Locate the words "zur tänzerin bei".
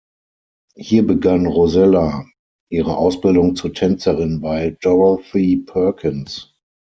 3.55-4.75